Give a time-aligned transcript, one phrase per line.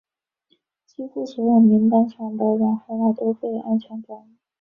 [0.87, 4.37] 几乎所有名单上的人后来都被安全转移。